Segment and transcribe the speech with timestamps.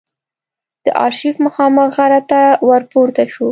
[0.85, 3.49] د آرشیف مخامخ غره ته ور پورته شوو.